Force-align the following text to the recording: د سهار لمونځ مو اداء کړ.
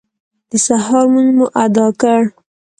د 0.49 0.51
سهار 0.65 1.03
لمونځ 1.07 1.29
مو 1.37 1.45
اداء 1.63 1.91
کړ. 2.01 2.21